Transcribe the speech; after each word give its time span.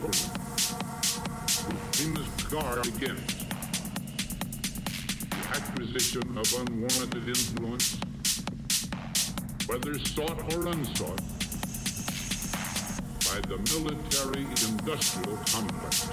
government, 0.00 0.30
we 1.98 2.06
must 2.12 2.50
guard 2.50 2.86
against 2.86 3.48
the 5.30 5.36
acquisition 5.50 6.38
of 6.38 6.52
unwarranted 6.54 7.26
influence, 7.26 7.98
whether 9.66 9.98
sought 9.98 10.40
or 10.54 10.68
unsought, 10.68 11.20
by 13.26 13.40
the 13.48 13.58
military-industrial 13.74 15.36
complex. 15.46 16.06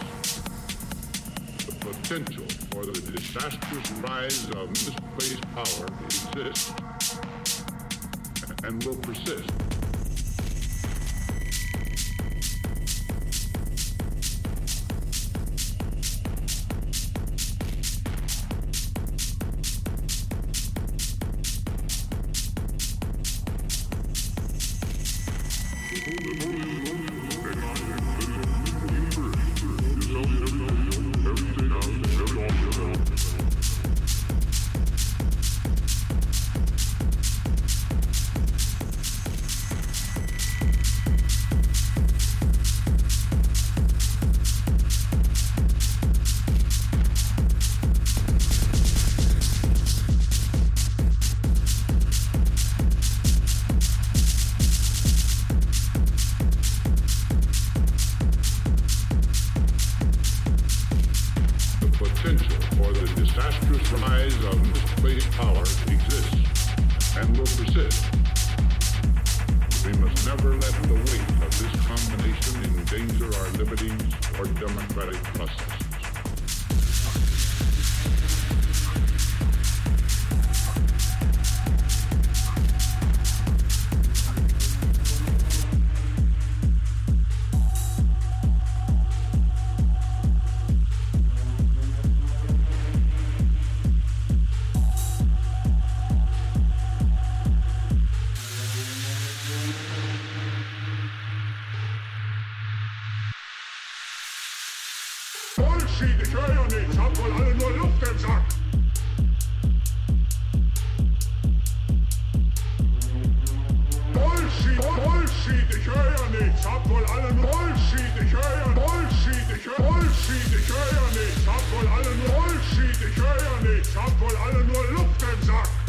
The 1.66 1.76
potential 1.80 2.48
for 2.72 2.86
the 2.86 3.12
disastrous 3.12 3.92
rise 4.10 4.50
of 4.52 4.70
misplaced 4.70 5.44
power 5.54 5.88
exists 6.06 6.74
and 8.64 8.84
will 8.84 8.98
persist. 8.98 9.75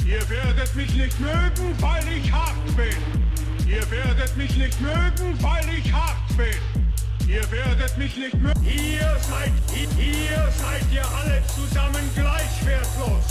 Ihr 0.09 0.28
werdet 0.30 0.72
mich 0.76 0.94
nicht 0.94 1.18
mögen, 1.18 1.74
weil 1.80 2.07
ich 2.07 2.30
hart 2.30 2.64
bin. 2.76 3.66
Ihr 3.66 3.90
werdet 3.90 4.36
mich 4.36 4.57
nicht 4.57 4.80
mögen, 4.80 5.36
weil 5.42 5.68
ich 5.76 5.92
hart 5.92 6.28
bin. 6.36 7.28
Ihr 7.28 7.42
werdet 7.50 7.98
mich 7.98 8.16
nicht 8.16 8.34
mögen. 8.34 8.62
Ihr 8.62 9.16
seid, 9.28 9.52
ihr 9.98 10.52
seid 10.52 10.92
ihr 10.92 11.04
alle 11.18 11.42
zusammen 11.48 12.09
gleich 12.14 12.64
wertlos. 12.64 13.24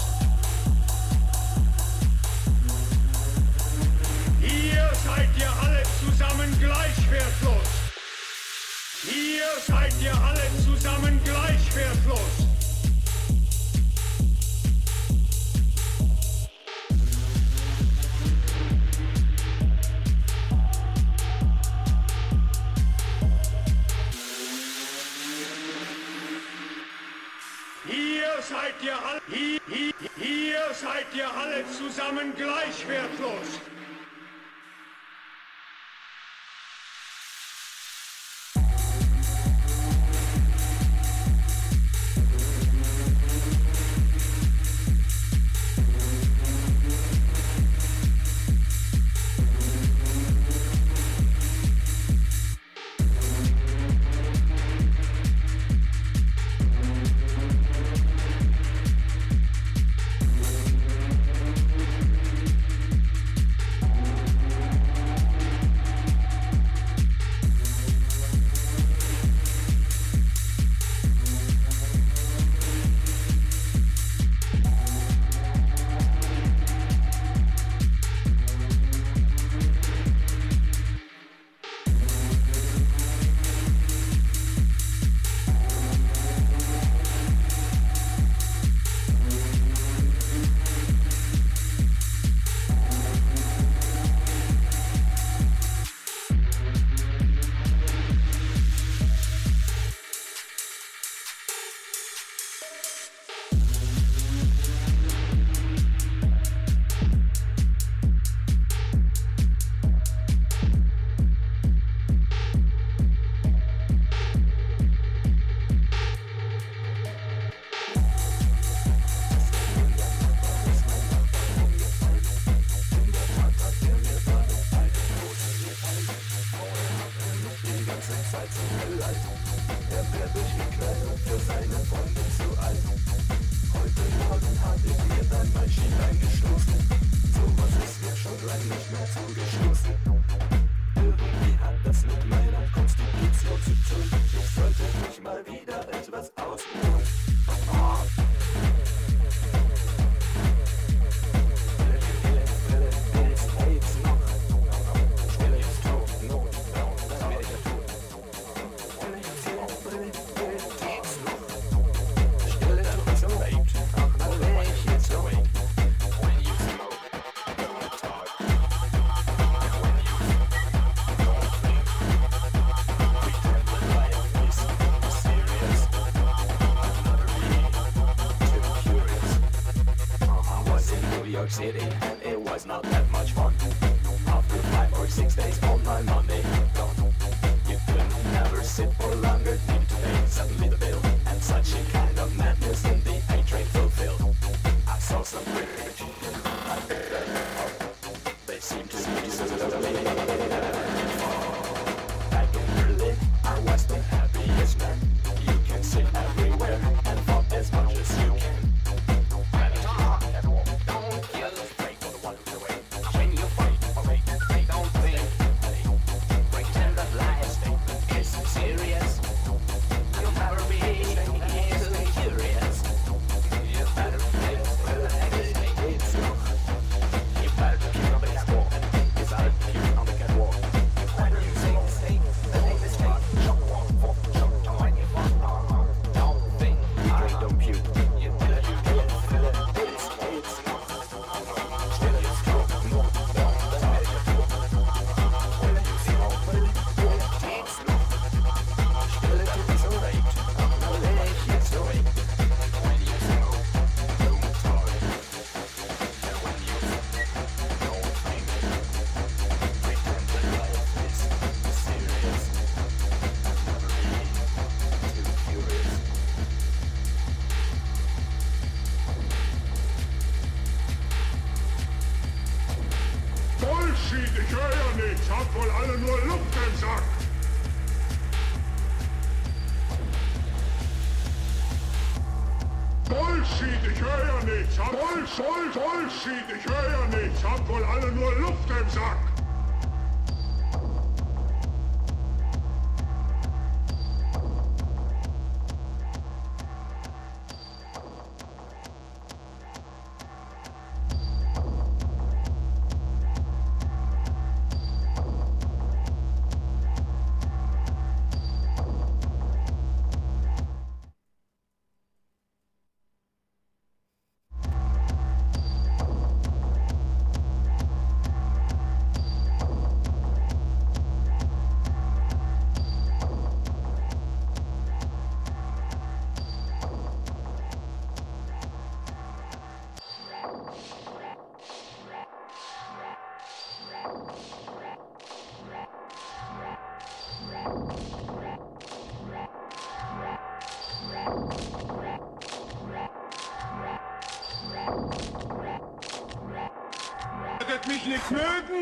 Ihr 4.42 4.90
seid 5.06 5.30
ihr 5.40 5.54
alle 5.64 5.84
zusammen 6.04 6.60
gleich 6.60 7.10
wertlos. 7.10 7.70
Ihr 9.06 9.62
seid 9.66 9.94
ihr 10.02 10.14
alle 10.14 10.44
zusammen 10.66 11.22
gleich 11.24 11.74
wertlos. 11.74 12.55
Seid 30.86 31.08
ihr 31.16 31.28
alle 31.28 31.66
zusammen 31.72 32.32
gleich 32.36 32.88
wertlos. 32.88 33.75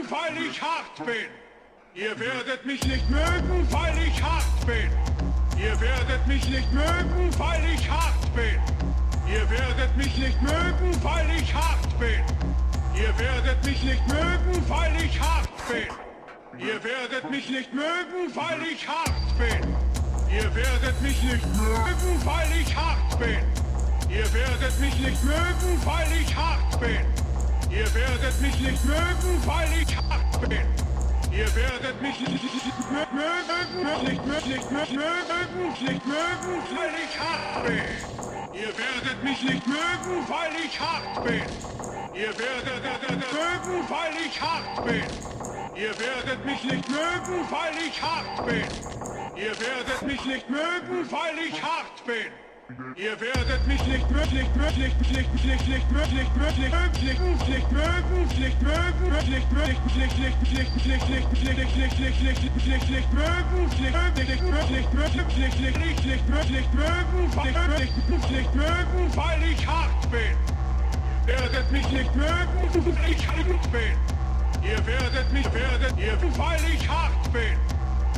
Weil 0.10 0.44
ich 0.44 0.62
hart 0.62 0.96
bin. 1.06 1.30
Ihr 1.96 2.20
werdet 2.20 2.66
mich 2.66 2.84
nicht 2.86 3.10
mögen, 3.10 3.68
weil 3.72 3.98
ich 3.98 4.22
hart 4.22 4.66
bin. 4.66 4.90
Ihr 5.58 5.80
werdet 5.80 6.28
mich 6.28 6.48
nicht 6.50 6.72
mögen, 6.72 7.30
weil 7.38 7.64
ich 7.74 7.90
hart 7.90 8.36
bin. 8.36 8.60
Ihr 9.28 9.50
werdet 9.50 9.96
mich 9.98 10.18
nicht 10.18 10.42
mögen, 10.42 11.04
weil 11.04 11.30
ich 11.40 11.54
hart 11.54 12.00
bin. 12.00 12.22
Ihr 12.96 13.18
werdet 13.18 13.64
mich 13.66 13.84
nicht 13.84 14.08
mögen, 14.08 14.70
weil 14.70 14.96
ich 15.04 15.20
hart 15.20 15.50
bin. 15.70 15.88
Ihr 16.60 16.84
werdet 16.84 17.30
mich 17.32 17.50
nicht 17.50 17.74
mögen, 17.74 18.36
weil 18.36 18.62
ich 18.72 18.88
hart 18.88 19.38
bin. 19.38 19.76
Ihr 20.30 20.56
werdet 20.56 21.02
mich 21.02 21.24
nicht 21.24 21.46
mögen, 21.56 22.26
weil 22.26 22.50
ich 22.62 22.76
hart 22.76 23.20
bin. 23.20 23.40
Ihr 24.10 24.34
werdet 24.34 24.80
mich 24.80 25.00
nicht 25.00 25.24
mögen, 25.24 25.86
weil 25.86 26.12
ich 26.22 26.36
hart 26.36 26.80
bin. 26.80 27.23
Ihr 27.74 27.92
werdet 27.96 28.40
mich 28.40 28.60
nicht 28.60 28.86
mögen, 28.86 29.42
weil 29.48 29.68
ich 29.82 29.98
hart 29.98 30.42
bin. 30.48 30.62
Ihr 31.32 31.56
werdet 31.56 32.00
mich 32.04 32.20
nicht 32.20 32.44
mögen, 32.44 32.84
nicht 32.94 33.12
mögen, 33.12 34.06
nicht 34.06 34.96
mögen, 34.96 35.70
nicht 35.82 36.06
mögen, 36.06 36.62
weil 36.70 36.94
ich 37.04 37.20
hart 37.20 37.66
bin. 37.66 37.82
Ihr 38.54 38.78
werdet 38.78 39.24
mich 39.24 39.42
nicht 39.42 39.66
mögen, 39.66 40.24
weil 40.28 40.54
ich 40.64 40.80
hart 40.80 41.24
bin. 41.24 41.42
Ihr 42.14 42.38
werdet 42.38 42.84
mögen, 43.34 43.90
weil 43.90 44.14
ich 44.24 44.40
hart 44.40 44.86
bin. 44.86 45.04
Ihr 45.76 46.00
werdet 46.00 46.46
mich 46.46 46.64
nicht 46.64 46.88
mögen, 46.90 47.46
weil 47.50 47.74
ich 47.88 48.00
hart 48.00 48.46
bin. 48.46 48.68
Ihr 49.36 49.60
werdet 49.60 50.02
mich 50.04 50.24
nicht 50.26 50.48
mögen, 50.48 51.12
weil 51.12 51.40
ich 51.50 51.64
hart 51.64 52.06
bin. 52.06 52.53
Ihr 52.96 53.20
werdet 53.20 53.68
mich 53.68 53.86
nicht 53.88 54.10
möglich, 54.10 54.48
möglich, 54.56 54.94
möglich, 54.96 55.28
möglich, 55.44 55.84
möglich, 55.92 55.92
möglich, 55.92 56.30
möglich, 56.32 56.32
möglich, 64.48 64.88
möglich, 64.94 65.28
nicht, 65.36 65.60
nicht, 65.60 65.78
nicht, 65.78 66.06
nicht 66.06 66.30
möglich, 66.30 66.66
mögen, 68.54 69.14
weil 69.18 69.44
ich 69.44 69.68
hart 69.68 70.10
bin. 70.10 70.38
Werdet 71.26 71.70
mich 71.72 71.92
nicht 71.92 72.16
mögen, 72.16 72.96
weil 72.96 73.12
ich 73.12 73.28
hart 73.28 73.72
bin. 73.74 73.98
Ihr 74.64 74.88
werdet 74.88 75.34
mich, 75.34 75.54
werdet 75.54 75.98
ihr, 75.98 76.18
weil 76.38 76.64
ich 76.74 76.88
hart 76.88 77.34
bin. 77.34 77.58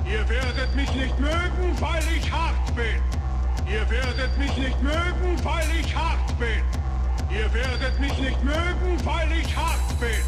Ihr 0.06 0.30
werdet 0.30 0.76
mich 0.76 0.94
nicht 0.94 1.20
mögen, 1.20 1.82
weil 1.82 2.04
ich 2.16 2.32
hart 2.32 2.76
bin. 2.76 3.02
Ihr 3.68 3.90
werdet 3.90 4.38
mich 4.38 4.56
nicht 4.58 4.82
mögen, 4.82 5.44
weil 5.44 5.66
ich 5.80 5.96
hart 5.96 6.38
bin. 6.38 6.62
Ihr 7.32 7.52
werdet 7.54 8.00
mich 8.00 8.18
nicht 8.20 8.44
mögen, 8.44 9.04
weil 9.04 9.32
ich 9.32 9.56
hart 9.56 10.00
bin. 10.00 10.22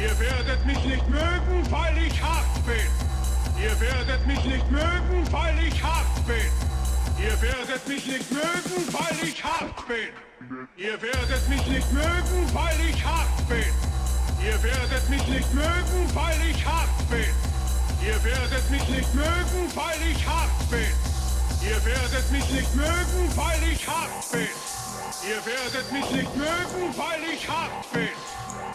Ihr 0.00 0.18
werdet 0.18 0.64
mich 0.64 0.84
nicht 0.84 1.08
mögen, 1.08 1.70
weil 1.70 1.98
ich 1.98 2.22
hart 2.22 2.64
bin. 2.64 2.88
Ihr 3.60 3.80
werdet 3.80 4.26
mich 4.26 4.44
nicht 4.44 4.70
mögen, 4.70 5.32
weil 5.32 5.58
ich 5.66 5.82
hart 5.82 6.26
bin. 6.26 6.50
Ihr 7.18 7.42
werdet 7.42 7.88
mich 7.88 8.06
nicht 8.06 8.30
mögen, 8.30 8.86
weil 8.92 9.28
ich 9.28 9.44
hart 9.44 9.86
bin. 9.88 10.08
Ihr 10.76 11.02
werdet 11.02 11.48
mich 11.48 11.66
nicht 11.66 11.92
mögen, 11.92 12.54
weil 12.54 12.80
ich 12.88 13.04
hart 13.04 13.48
bin. 13.48 13.72
Ihr 14.42 14.62
werdet 14.62 15.10
mich 15.10 15.26
nicht 15.26 15.52
mögen, 15.52 16.14
weil 16.14 16.40
ich 16.48 16.64
hart 16.64 17.10
bin. 17.10 17.34
Ihr 18.06 18.24
werdet 18.24 18.70
mich 18.70 18.88
nicht 18.88 19.14
mögen, 19.14 19.68
weil 19.74 20.10
ich 20.10 20.26
hart 20.26 20.70
bin. 20.70 21.09
Ihr 21.62 21.84
werdet 21.84 22.32
mich 22.32 22.50
nicht 22.50 22.74
mögen, 22.74 23.36
weil 23.36 23.62
ich 23.70 23.86
hart 23.86 24.32
bin. 24.32 24.48
Ihr 25.28 25.44
werdet 25.44 25.92
mich 25.92 26.10
nicht 26.10 26.34
mögen, 26.34 26.96
weil 26.96 27.20
ich 27.34 27.48
hart 27.48 27.92
bin. 27.92 28.08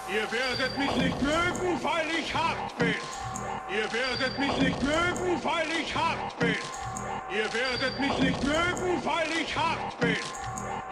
Ihr 0.08 0.32
werdet 0.32 0.78
mich 0.78 0.96
nicht 0.96 1.22
mögen, 1.22 1.84
weil 1.84 2.06
ich 2.20 2.34
hart 2.34 2.78
bin. 2.78 2.94
Ihr 3.70 3.92
werdet 3.92 4.38
mich 4.38 4.58
nicht 4.58 4.84
mögen, 4.84 5.44
weil 5.44 5.68
ich 5.82 5.96
hart 5.96 6.40
bin. 6.40 6.56
Ihr 7.32 7.54
werdet 7.54 8.00
mich 8.00 8.18
nicht 8.20 8.44
mögen, 8.44 9.04
weil 9.04 9.32
ich 9.42 9.58
hart 9.58 10.00
bin. 10.00 10.18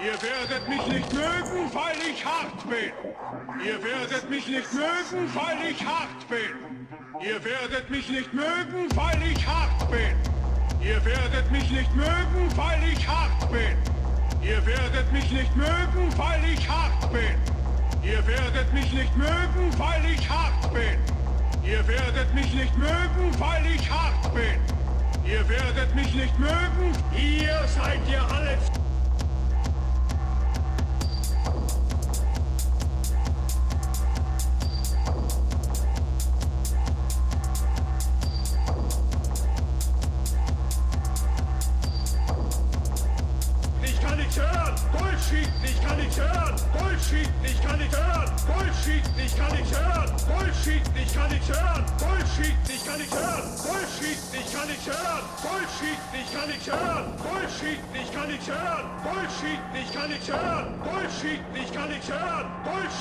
Ihr 0.04 0.22
werdet 0.22 0.68
mich 0.68 0.88
nicht 0.88 1.14
mögen, 1.14 1.74
weil 1.74 1.98
ich 2.12 2.26
hart 2.26 2.68
bin. 2.68 2.91
Ihr 3.64 3.84
werdet 3.84 4.30
mich 4.30 4.48
nicht 4.48 4.74
mögen, 4.74 5.36
weil 5.36 5.72
ich 5.72 5.86
hart 5.86 6.28
bin. 6.28 6.88
Ihr 7.22 7.44
werdet 7.46 7.89
mich 7.91 8.10
nicht 8.10 8.34
mögen, 8.34 8.89
weil 8.96 9.22
ich 9.32 9.46
hart 9.46 9.91
bin. 9.91 10.43
Ihr 10.86 11.04
werdet 11.06 11.50
mich 11.50 11.72
nicht 11.72 11.96
mögen, 11.96 12.58
weil 12.58 12.80
ich 12.92 13.08
hart 13.08 13.50
bin. 13.50 13.78
Ihr 14.42 14.66
werdet 14.66 15.12
mich 15.14 15.32
nicht 15.32 15.56
mögen, 15.56 16.12
weil 16.18 16.44
ich 16.44 16.68
hart 16.68 17.12
bin. 17.14 17.36
Ihr 18.04 18.28
werdet 18.28 18.74
mich 18.74 18.92
nicht 18.92 19.16
mögen, 19.16 19.72
weil 19.78 20.04
ich 20.14 20.30
hart 20.30 20.74
bin. 20.74 21.00
Ihr 21.64 21.88
werdet 21.88 22.34
mich 22.34 22.54
nicht 22.54 22.78
mögen, 22.78 23.40
weil 23.40 23.66
ich 23.66 23.90
hart 23.90 24.34
bin. 24.34 24.60
Ihr 25.26 25.48
werdet 25.48 25.96
mich 25.96 26.14
nicht 26.14 26.38
mögen. 26.38 26.92
Ihr 27.16 27.66
seid 27.68 28.02
ihr 28.10 28.22
alle. 28.36 28.83
Nature! 62.06 62.33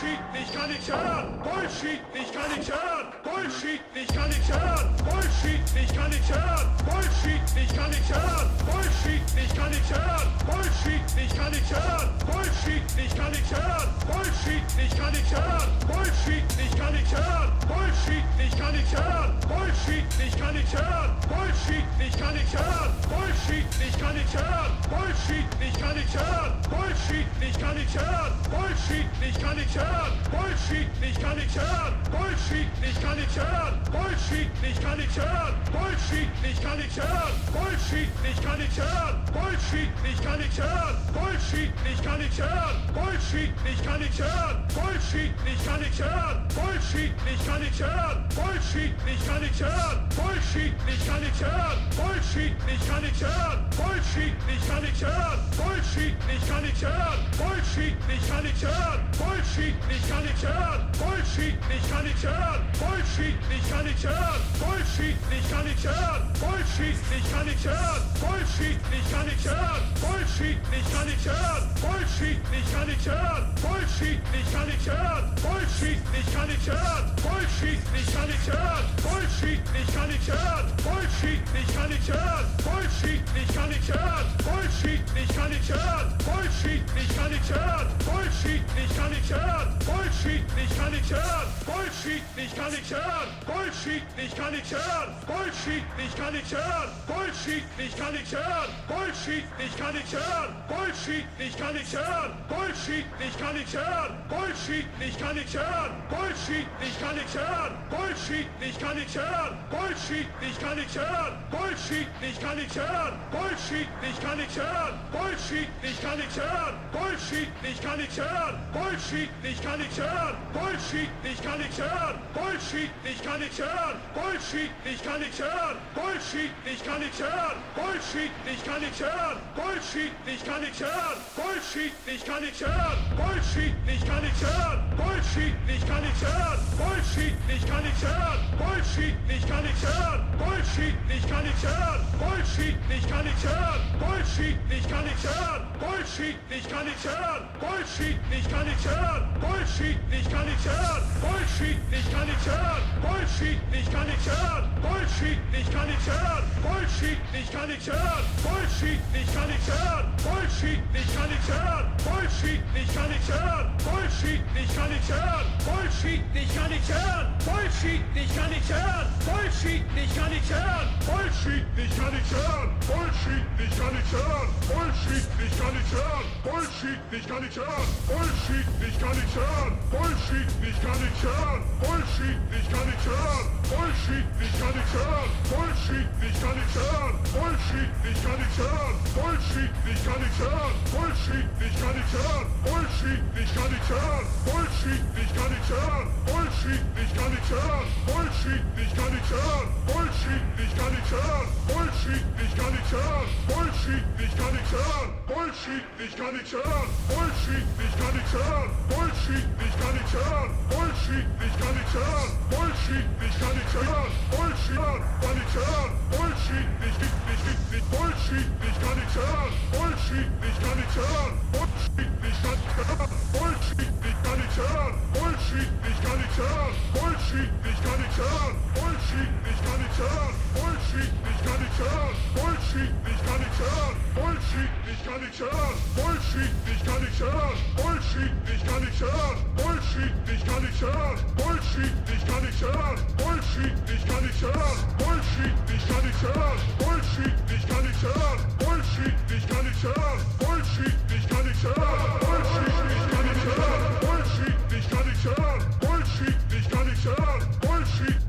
Bullshit, 0.03 0.19
ich 0.35 0.53
kann 0.53 0.69
nicht 0.69 0.91
hören. 0.91 1.39
Bullshit, 1.45 2.01
ich 2.13 2.33
kann 2.35 2.51
nicht 2.51 2.69
hören. 2.69 3.07
Bullshit, 3.23 3.81
ich 3.95 4.09
kann 4.09 4.29
nicht 4.29 4.49
hören. 4.51 4.91
Bullshit, 5.07 5.61
ich 5.79 5.97
kann 5.97 6.11
nicht 6.11 6.29
hören. 6.29 6.67
Bullshit, 6.85 7.53
ich 7.55 7.77
kann 7.77 7.91
nicht 7.91 8.11
hören. 8.11 8.51
Bullshit, 8.67 9.23
ich 9.39 9.55
kann 9.55 9.71
nicht 9.71 9.91
hören. 9.95 10.29
Bullshit, 10.43 11.03
ich 11.15 11.37
kann 11.39 11.51
nicht 11.53 11.71
hören. 11.71 12.09
Bullshit, 12.27 12.83
ich 12.99 13.15
kann 13.15 13.31
nicht 13.31 13.53
hören. 13.55 13.89
Bullshit, 14.11 14.65
ich 14.83 14.99
kann 14.99 15.13
nicht 15.13 15.31
hören. 15.31 15.69
Bullshit, 15.87 16.45
ich 16.59 16.75
kann 16.79 16.93
nicht 16.93 17.13
hören. 17.15 17.53
Bullshit, 17.69 18.25
ich 18.43 18.59
kann 18.59 18.75
nicht 18.75 19.03
hören. 19.07 19.31
Bullshit, 19.47 20.07
ich 20.19 20.37
kann 20.39 20.55
nicht 20.55 20.75
hören. 20.75 21.11
Bullshit, 21.29 21.77
ich 22.03 22.19
kann 22.19 22.35
nicht 22.35 22.53
hören. 22.53 22.91
Bullshit, 23.07 23.67
ich 23.87 23.99
kann 23.99 24.15
nicht 24.15 24.35
hören. 24.35 24.73
Bullshit, 24.91 25.47
ich 25.61 25.79
kann 25.79 25.95
nicht 25.95 26.15
hören. 26.15 26.53
Bullshit, 26.69 27.27
ich 27.41 27.59
kann 27.59 27.75
nicht 27.77 27.95
hören. 27.95 28.33
Bullshit, 28.51 29.07
ich 29.21 29.43
kann 29.43 29.57
nicht 29.57 29.75
hören. 29.79 29.92
Bullshit, 30.31 30.89
ich 31.01 31.21
kann 31.21 31.37
nicht 31.37 31.55
hören. 31.55 31.95
Bullshit, 32.11 32.69
ich 32.81 33.03
kann 33.03 33.17
nicht 33.17 33.37
hören. 33.37 33.75
Bullshit, 33.91 34.51
ich 34.63 34.81
kann 34.81 34.97
nicht 34.99 35.17
hören. 35.17 35.55
Bullshit, 35.73 36.29
ich 36.43 36.63
kann 36.63 36.79
nicht 36.79 36.97
hören. 36.97 37.35
Bullshit, 37.53 38.09
ich 38.31 38.43
kann 38.43 38.59
nicht 38.59 38.77
hören. 38.79 39.15
Bullshit, 39.33 39.91
ich 40.11 40.23
kann 40.23 40.39
nicht 40.39 40.59
hören. 40.59 40.97
Bullshit, 41.13 41.73
ich 41.93 42.03
kann 42.03 42.19
nicht 42.19 42.39
hören. 42.39 42.77
Bullshit, 42.95 43.53
ich 43.65 43.83
kann 43.85 44.01
nicht 44.01 44.19
hören. 44.19 44.57
Bullshit, 44.75 45.33
ich 45.53 45.65
kann 45.65 45.81
nicht 45.81 45.99
hören. 45.99 46.49
Bullshit, 46.55 47.13
ich 47.29 47.47
kann 47.47 47.61
nicht 47.61 47.81
hören. 47.81 48.29
Bullshit, 48.35 48.95
ich 49.07 49.27
kann 49.27 49.41
nicht 49.41 49.61
hören. 49.61 49.99
Bullshit, 50.23 50.75
ich 50.89 51.07
kann 51.07 51.21
nicht 51.21 51.41
hören. 51.41 51.79
Bullshit, 51.97 52.57
ich 52.67 52.89
kann 52.89 53.03
nicht 53.03 53.21
hören. 53.21 53.59
Bullshit, 53.77 54.35
ich 54.49 54.69
kann 54.69 54.83
nicht 54.83 55.03
hören. 55.03 55.39
Bullshit, 55.57 56.15
ich 56.33 56.49
kann 56.49 56.63
nicht 56.63 56.83
hören. 56.83 57.19
Bullshit, 57.39 57.97
ich 58.09 58.29
kann 58.29 58.43
nicht 58.43 58.63
hören. 58.63 59.01
Bullshit, 59.19 59.75
ich 59.91 60.09
kann 60.09 60.23
nicht 60.23 60.43
hören. 60.43 60.81
Bullshit, 60.99 61.57
ich 61.69 61.91
kann 61.91 62.05
nicht 62.05 62.23
hören. 62.23 62.61
Bullshit, 62.79 63.37
ich 63.51 63.71
kann 63.71 63.85
nicht 63.85 64.05
hören. 64.05 64.41
Bullshit, 64.59 65.17
ich 65.31 65.51
kann 65.51 65.65
nicht 65.65 65.85
hören. 65.85 66.23
Bullshit, 66.41 66.97
ich 67.17 67.33
kann 67.33 67.47
nicht 67.47 67.65
hören. 67.65 68.03
Bullshit, 68.21 68.79
ich 68.93 69.07
kann 69.13 69.27
nicht 69.27 69.45
hören. 69.47 69.83
Bullshit, 70.01 70.59
ich 70.73 70.87
kann 70.93 71.07
nicht 71.07 71.27
hören. 71.27 71.65
Bullshit, 71.83 72.41
ich 72.53 72.73
kann 72.73 72.87
nicht 72.87 73.07
hören. 73.07 73.45
Bullshit, 73.63 74.21
ich 74.33 74.53
kann 74.53 74.67
nicht 74.67 74.87
hören. 74.87 75.25
Bullshit, 75.43 75.99
ich 76.13 76.33
kann 76.33 76.49
nicht 76.49 76.67
hören. 76.67 77.05
Bullshit, 77.23 77.79
ich 77.93 78.13
kann 78.13 78.29
nicht 78.29 78.47
hören. 78.47 78.77
Bullshit, 79.03 79.53
ich 79.73 79.95
kann 79.95 80.09
nicht 80.09 80.29
hören. 80.29 80.67
Bullshit, 80.83 81.43
ich 81.55 81.75
kann 81.75 81.89
nicht 81.89 82.09
hören. 82.09 82.47
Bullshit, 82.63 83.23
ich 83.35 83.55
kann 83.55 83.69
nicht 83.69 83.89
hören. 83.89 84.27
Bullshit, 84.45 85.03
ich 85.15 85.37
kann 85.37 85.51
nicht 85.51 85.69
hören. 85.69 86.07
Bullshit, 86.25 86.83
ich 86.97 87.17
kann 87.17 87.31
nicht 87.31 87.51
hören. 87.51 87.87
Bullshit, 88.05 88.63
ich 88.77 88.97
kann 88.97 89.11
nicht 89.11 89.31
hören. 89.31 89.72
Bullshit, 89.87 90.43
ich 90.57 90.79
kann 90.79 90.93
nicht 90.93 91.11
hören. 91.11 91.49
Bullshit, 91.67 92.23
ich 92.37 92.55
kann 92.55 92.71
nicht 92.71 92.91
hören. 92.91 93.29
Bullshit, 93.47 94.03
ich 94.17 94.37
kann 94.37 94.53
nicht 94.53 94.71
hören. 94.71 95.11
Bullshit, 95.27 95.83
ich 95.99 96.17
kann 96.17 96.33
nicht 96.33 96.53
hören. 96.53 96.91
Bullshit, 97.07 97.65
ich 97.79 97.97
kann 97.97 98.13
nicht 98.13 98.33
hören. 98.33 98.71
Bullshit, 98.89 99.45
ich 99.59 99.77
kann 99.77 99.95
nicht 99.95 100.13
hören. 100.13 100.51
Bullshit, 100.69 101.25
ich 101.39 101.57
kann 101.59 101.75
nicht 101.75 101.93
hören. 101.93 102.33
Bullshit, 102.49 103.07
ich 103.19 103.39
kann 103.39 103.55
nicht 103.55 103.75
hören. 103.75 104.13
Bullshit, 104.29 104.87
ich 105.01 105.19
kann 105.19 105.35
nicht 105.37 105.55
hören. 105.55 105.93
Bullshit, 106.09 106.67
ich 106.81 106.99
kann 106.99 107.15
nicht 107.17 107.35
hören. 107.35 107.73
Bullshit, 107.91 108.47
ich 108.61 108.83
kann 108.83 108.97
nicht 108.97 109.17
hören. 109.17 109.63
Bullshit, 109.81 110.29
ich 110.41 110.61
kann 110.61 110.77
nicht 110.77 110.97
hören. 110.97 111.43
Bullshit, 111.51 112.09
ich 112.21 112.41
kann 112.41 112.57
nicht 112.57 112.77
hören. 112.77 113.15
Bullshit, 113.31 113.89
ich 114.03 114.21
kann 114.21 114.37
nicht 114.39 114.57
hören. 114.57 114.95
Bullshit, 115.13 115.69
ich 115.83 116.03
kann 116.03 116.19
nicht 116.19 116.37
hören. 116.37 116.75
Bullshit, 116.93 117.49
ich 117.63 117.83
kann 117.83 117.99
nicht 117.99 118.19
hören. 118.19 118.55
Bullshit, 118.73 119.31
ich 119.43 119.62
kann 119.63 119.79
nicht 119.79 119.99
hören. 119.99 120.37
Bullshit, 120.53 121.09
ich 121.23 121.43
kann 121.43 121.59
nicht 121.59 121.79
hören. 121.79 122.17
Bullshit, 122.35 122.91
ich 123.05 123.23
kann 123.23 123.41
nicht 123.41 123.59
hören. 123.59 123.97
Bullshit, 124.15 124.71
ich 124.85 125.03
kann 125.03 125.21
nicht 125.21 125.39
hören. 125.39 125.77
Bullshit, 125.95 126.51
ich 126.67 126.85
kann 126.85 127.01
nicht 127.01 127.19
hören. 127.19 127.57
Bullshit, 127.75 128.31
ich 128.45 128.65
kann 128.65 128.81
nicht 128.81 129.01
hören. 129.01 129.39
Bullshit, 129.55 130.13
ich 130.27 130.45
kann 130.45 130.61
nicht 130.61 130.81
hören. 130.81 131.19
Bullshit, 131.37 131.93
ich 132.07 132.25
kann 132.25 132.43
nicht 132.43 132.61
hören. 132.61 132.99
Bullshit, 133.17 133.75
ich 133.87 134.05
kann 134.05 134.23
nicht 134.23 134.43
hören. 134.43 134.81
Bullshit, 134.99 135.55
ich 135.69 135.87
kann 135.87 136.03
nicht 136.03 136.23
hören. 136.23 136.59
Bullshit, 136.77 137.35
ich 137.47 137.57
kann 137.57 137.73
nicht 137.73 137.93
hören. 137.93 138.83
Bullshit, 138.83 139.15
ich 139.29 139.47
kann 139.47 139.63
nicht 139.63 139.83
hören. 139.83 140.21
Bullshit, 140.39 140.97
ich 141.09 141.29
kann 141.29 141.45
nicht 141.45 141.63
hören. 141.63 142.03
Bullshit, 142.19 142.77
ich 142.91 143.09
kann 143.09 143.25
nicht 143.25 143.45
hören. 143.45 143.83
Bullshit, 144.01 144.57
ich 144.71 144.89
kann 144.89 145.05
nicht 145.05 145.25
hören. 145.25 145.63
Bullshit, 145.81 146.37
ich 146.51 146.69
kann 146.69 146.85
nicht 146.85 147.05
hören. 147.05 147.43
Bullshit, 147.61 148.17
ich 148.31 148.49
kann 148.51 148.67
nicht 148.67 148.85
hören. 148.85 149.42
Bullshit, 149.43 149.99
ich 150.09 150.31
kann 150.31 150.47
nicht 150.47 150.65
hören. 150.65 151.03
Bullshit, 151.21 151.77
ich 151.91 152.13
kann 152.13 152.27
nicht 152.27 152.47
hören. 152.47 152.83
Bullshit, 153.03 153.59
ich 153.75 153.91
kann 153.91 154.07
nicht 154.07 154.27
hören. 154.27 154.65
Bullshit, 154.81 155.39
ich 155.51 155.69
kann 155.73 155.87
nicht 155.91 156.07
hören. 156.07 156.45
Bullshit, 156.63 157.19
ich 157.35 157.51
kann 157.51 157.67
nicht 157.67 157.87
hören. 157.91 158.25
Bullshit, 158.47 159.01
ich 159.11 159.35
kann 159.35 159.49
nicht 159.51 159.67
hören. 159.67 160.07
Bullshit, 160.23 160.79
ich 160.95 161.11
kann 161.11 161.27
nicht 161.27 161.49
hören. 161.51 161.87
Bullshit, 162.07 162.63
ich 162.71 162.95
kann 162.95 163.11
nicht 163.11 163.27
hören. 163.27 163.67
Bullshit, 163.83 164.41
ich 164.55 164.71
kann 164.77 164.91
nicht 164.95 165.11
hören. 165.11 165.47
Bullshit, 165.67 166.23
ich 166.33 166.55
kann 166.55 166.71
nicht 166.71 166.87
hören. 166.87 167.27
Bullshit, 167.43 168.03
ich 168.15 168.31
kann 168.37 168.51
nicht 168.55 168.69
hören. 168.71 169.03
Bullshit, 169.27 169.83
ich 169.97 170.17
kann 170.17 170.31
nicht 170.31 170.51
hören. 170.55 170.89
Bullshit, 171.03 171.65
ich 171.83 171.93
kann 171.99 172.13
nicht 172.15 172.31
hören. 172.31 172.69
Bullshit, 172.87 173.47
ich 173.59 173.75
kann 173.75 173.95
nicht 173.95 174.13
hören. 174.13 174.49
Bullshit, 174.71 175.27
ich 175.39 175.59
kann 175.59 175.75
nicht 175.75 175.93
hören. 175.93 176.25
Bullshit, 176.43 176.99
ich 177.11 177.27
kann 177.29 177.43
nicht 177.43 177.57
hören. 177.57 177.89
Bullshit, 178.07 178.67
ich 178.87 178.99
kann 179.01 179.17
nicht 179.17 179.32
hören. 179.35 179.73
Bullshit, 179.91 180.49
ich 180.61 180.79
kann 180.83 180.99
nicht 181.01 181.23
hören. 181.23 181.61
Bullshit, 181.81 182.39
ich 182.53 182.67
kann 182.73 182.87
nicht 182.87 183.05
hören. 183.07 183.47
Bullshit, 183.73 184.27
ich 184.41 184.55
kann 184.61 184.75
nicht 184.77 184.93
hören. 184.93 185.31
Bullshit, 185.49 186.07
ich 186.21 186.37
kann 186.41 186.57
nicht 186.57 186.77
hören. 186.77 187.15
Bullshit, 187.33 187.91
ich 188.09 188.19
kann 188.25 188.39
nicht 188.43 188.59
hören. 188.59 188.95
Bullshit, 189.17 189.73
ich 189.89 190.01
kann 190.05 190.21
nicht 190.23 190.39
hören. 190.43 190.75
Bullshit, 190.93 191.47
ich 191.63 191.75
kann 191.81 191.95
nicht 191.97 192.13
hören. 192.13 192.47
Bullshit, 192.63 193.21
ich 193.33 193.51
kann 193.55 193.71
nicht 193.73 193.89
hören. 193.89 194.27
Bullshit, 194.43 195.01
ich 195.13 195.31
kann 195.33 195.51
nicht 195.53 195.69
hören. 195.71 196.07
Bullshit, 196.27 196.73
ich 196.93 197.13
kann 197.17 197.31
nicht 197.33 197.49
hören. 197.53 197.89
Bullshit, 198.07 198.63
ich 198.83 198.93
kann 198.93 199.13
nicht 199.13 199.31
hören. 199.33 199.69
Bullshit, 199.89 200.43
ich 200.63 200.73
kann 200.77 200.93
nicht 200.93 201.11
hören. 201.13 201.49
Bullshit, 201.73 202.25
ich 202.43 202.53
kann 202.57 202.73
nicht 202.73 202.91
hören. 202.93 203.29
Bullshit, 203.49 204.05
ich 204.19 204.33
kann 204.37 204.53
nicht 204.53 204.62
hören. 204.73 205.09
Bullshit, 205.29 205.85
ich 206.01 206.17
kann 206.17 206.33
nicht 206.37 206.53
hören. 206.53 206.89
Bullshit, 207.09 207.65
ich 207.77 207.95
kann 208.01 208.15
nicht 208.17 208.33
hören. 208.33 208.71
Bullshit, 208.89 209.45
ich 209.61 209.75
kann 209.81 209.95
nicht 209.95 210.13
hören. 210.13 210.51
Bullshit, 210.73 211.27
ich 211.47 211.55
kann 211.61 211.75
nicht 211.77 211.95
hören. 211.95 212.31
Bullshit, 212.51 213.07
ich 213.21 213.37
kann 213.41 213.55
nicht 213.57 213.75
hören. 213.77 214.11
Bullshit, 214.33 214.77
kann 215.23 215.37
nicht 215.37 215.55
hören. 215.57 215.91
Bullshit, 216.13 216.67
ich 216.89 216.97
ich 217.03 217.15
ich 217.33 217.43
ich 217.77 217.85
Bullshit, 217.93 218.47
ich 218.67 218.77
kann 218.83 218.97
nicht 218.97 219.15
hören. 219.17 219.53
Bullshit, 219.73 220.29
ich 220.41 220.57
kann 220.63 220.77
nicht 220.81 220.97
hören. 220.97 221.33
Bullshit, 221.53 222.11
ich 222.23 222.39
kann 222.43 222.57
nicht 222.57 222.77
hören. 222.77 223.13
Bullshit, 223.33 223.93
ich 224.03 224.19
kann 224.25 224.39
nicht 224.41 224.57
hören. 224.57 224.95
Bullshit, 225.13 225.69
ich 225.85 225.99
kann 226.03 226.19
nicht 226.23 226.37
hören. 226.41 226.75
Bullshit, 226.93 227.51
ich 227.63 227.79
kann 227.85 227.99
nicht 228.01 228.17
hören. 228.17 228.55
Bullshit, 228.73 229.31
ich 229.49 229.61
kann 229.65 229.79
nicht 229.83 229.99
hören. 230.01 230.35
Bullshit, 230.57 231.13
ich 231.31 231.41
kann 231.45 231.61
nicht 231.63 231.79
hören. 231.79 232.15
Bullshit, 232.33 232.93
ich 233.13 233.21
kann 233.27 233.41
nicht 233.43 233.59
hören. 233.63 233.95
Bullshit, 234.15 234.62
ich 234.91 235.01
kann 235.07 235.21
nicht 235.21 235.39
hören. 235.41 235.77
Bullshit, 235.97 236.53
ich 236.67 236.85
kann 236.85 237.03
nicht 237.03 237.21
hören. 237.21 237.57
Bullshit, 237.77 238.33
ich 238.47 238.63
kann 238.67 238.83
nicht 238.85 239.01
hören. 239.01 239.37
Bullshit, 239.57 240.13
ich 240.27 240.45
kann 240.47 240.63
nicht 240.63 240.81
hören. 240.81 241.17
Bullshit, 241.37 241.95
ich 242.13 242.25
kann 242.27 242.43
nicht 242.45 242.61
hören. 242.63 242.99
Bullshit, 243.19 243.75
ich 243.89 244.05
kann 244.07 244.23
nicht 244.25 244.43
hören. 244.43 244.79
Bullshit, 244.99 245.55
ich 245.75 245.85
kann 245.89 246.05
nicht 246.07 246.23
hören. 246.23 246.59
Bullshit, 246.79 247.35
ich 247.49 247.65
kann 247.69 247.85
nicht 247.85 248.03
hören. 248.03 248.39
Bullshit, 248.59 249.15
ich 249.29 249.45
kann 249.49 249.65
nicht 249.67 249.83
hören. 249.83 250.21
Bullshit, 250.39 250.97
ich 251.17 251.27
kann 251.29 251.45
nicht 251.47 251.63
hören. 251.63 252.11
Bullshit, 252.23 252.77
ich 252.89 253.07
kann 253.11 253.25
nicht 253.27 253.45
hören. 253.45 253.83
Bullshit, 254.03 254.57
ich 254.79 254.87
kann 254.91 255.07
nicht 255.09 255.25
hören. 255.25 255.61
Bullshit, 255.81 256.37
ich 256.59 256.69
kann 256.71 256.87
nicht 256.87 257.05
hören. 257.05 257.41
Bullshit, 257.61 258.22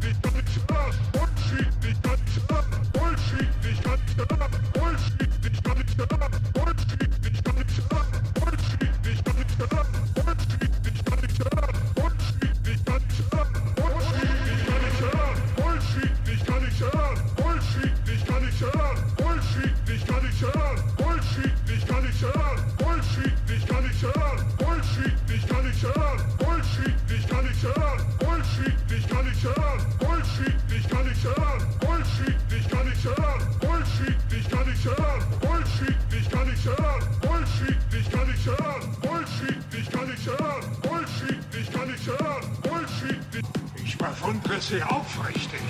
ich 43.84 43.98
bewundere 43.98 44.60
Sie 44.60 44.84
aufrichtig. 44.84 45.62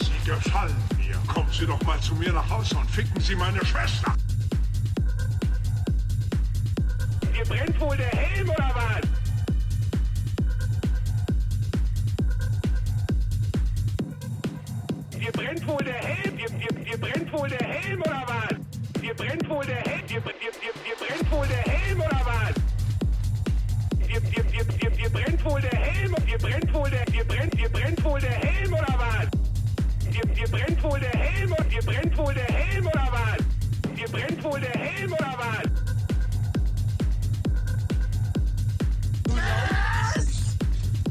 Sie 0.00 0.28
gefallen 0.28 0.74
mir. 0.96 1.16
Kommen 1.32 1.48
Sie 1.52 1.66
doch 1.66 1.80
mal 1.82 2.00
zu 2.00 2.14
mir 2.16 2.32
nach 2.32 2.48
Hause 2.50 2.76
und 2.78 2.90
ficken 2.90 3.20
Sie 3.20 3.36
meine 3.36 3.64
Schwester. 3.64 4.12
Dir 7.32 7.44
brennt 7.44 7.80
wohl 7.80 7.96
der 7.96 8.10
Helm 8.10 8.48
oder 8.48 8.70
was? 8.74 9.02
Dir 15.20 15.32
brennt 15.32 15.66
wohl 15.66 15.84
der 15.84 15.94
Helm? 15.94 16.36
Dir, 16.36 16.48
dir, 16.48 16.84
dir 16.84 16.98
brennt 16.98 17.32
wohl 17.32 17.48
der 17.48 17.66
Helm 17.68 18.00
oder 18.00 18.24
was? 18.26 19.00
Dir 19.00 19.14
brennt 19.14 19.48
wohl 19.48 19.64
der 19.64 19.76
Helm? 19.76 19.97
Brennt, 27.88 28.04
wohl 28.04 28.20
der 28.20 28.30
Helm 28.30 28.72
oder 28.74 28.94
was? 28.98 29.28
Dir, 30.12 30.34
dir 30.34 30.48
brennt 30.48 30.82
wohl 30.82 31.00
der 31.00 31.10
Helm? 31.10 31.54
Dir 31.70 31.82
brennt 31.82 32.16
wohl 32.18 32.34
der 32.34 32.44
Helm 32.44 32.86
oder 32.86 33.08
was? 33.10 33.38
Dir 33.96 34.08
brennt 34.08 34.44
wohl 34.44 34.60
der 34.60 34.72
Helm 34.72 35.12
oder 35.12 35.34
was? 35.38 35.64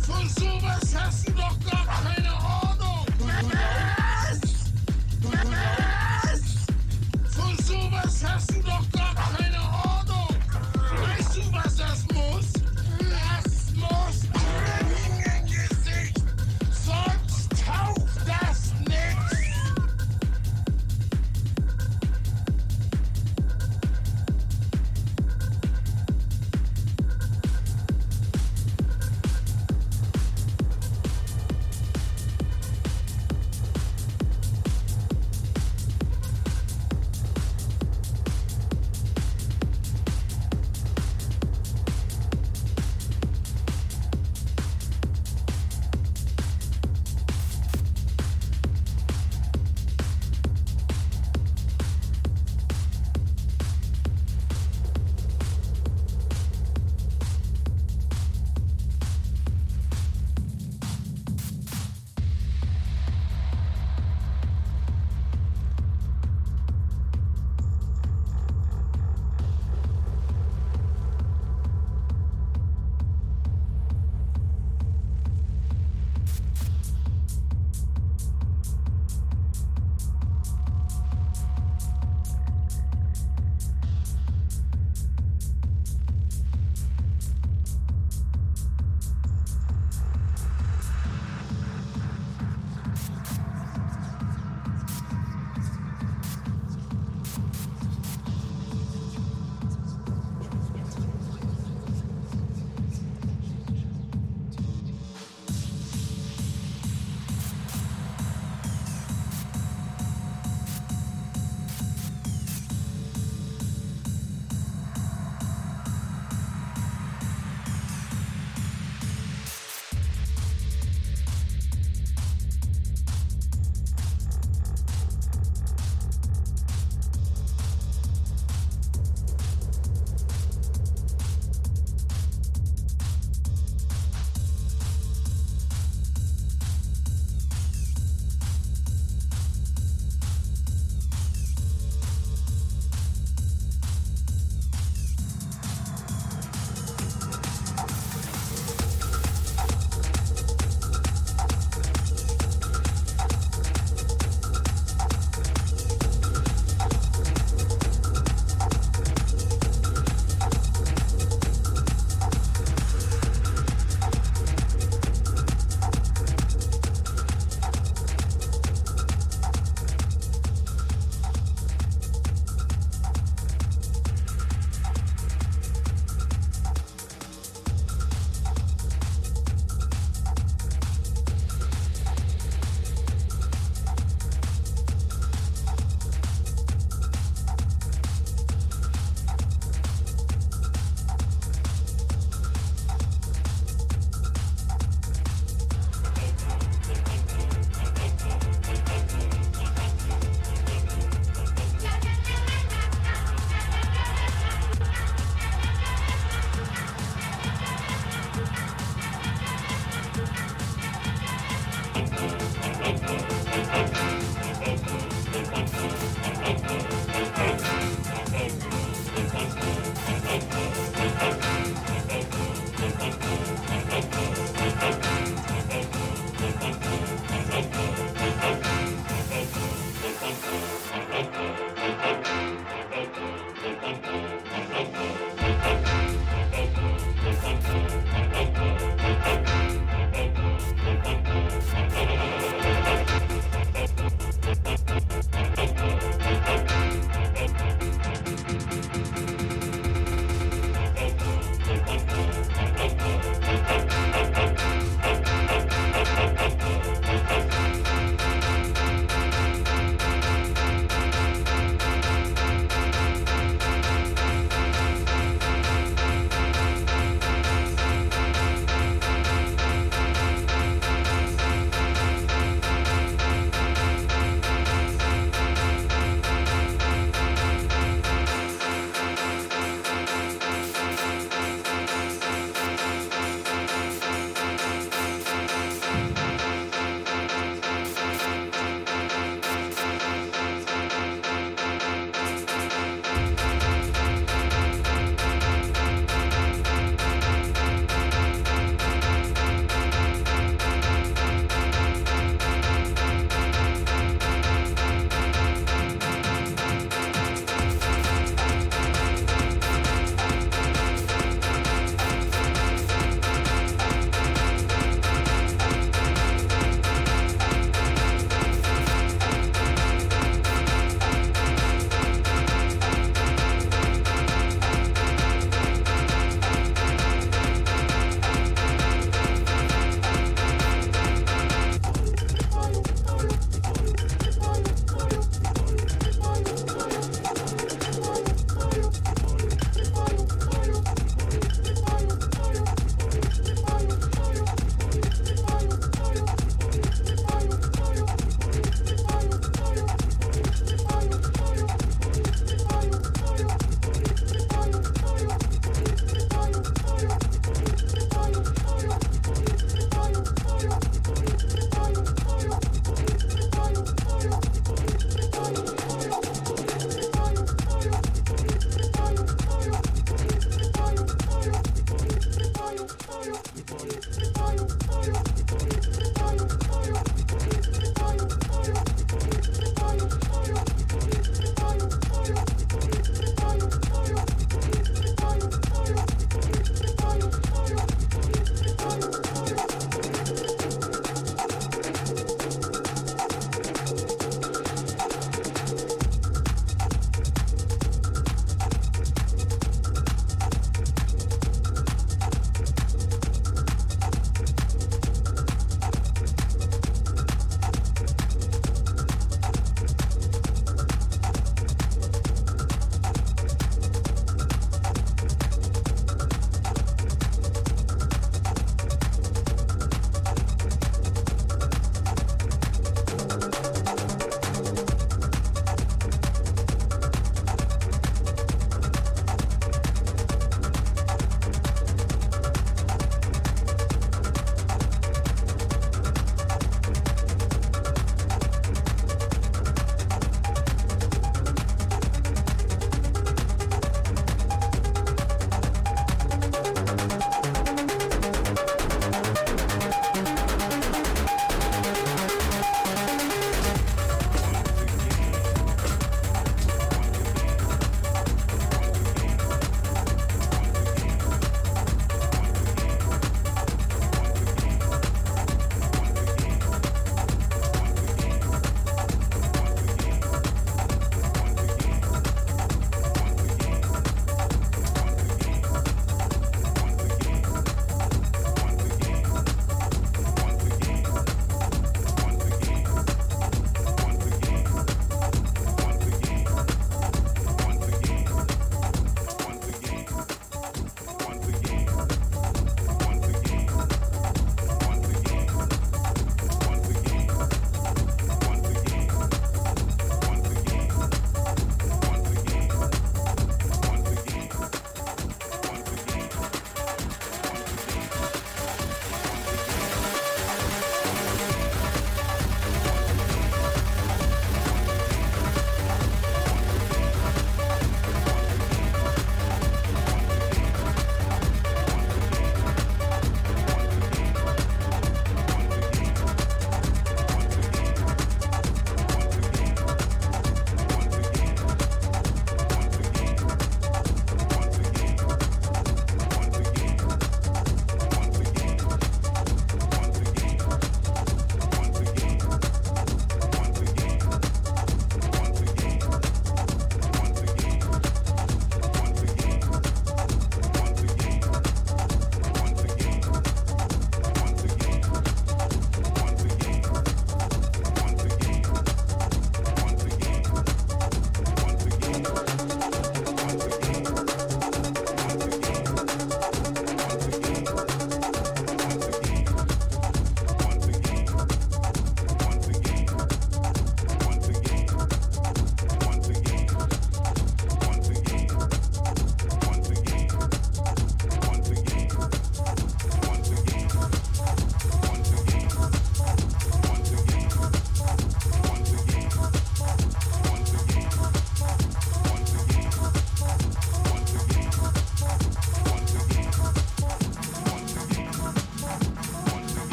Von 0.00 0.28
sowas 0.28 0.94
hast 0.96 1.28
du 1.28 1.33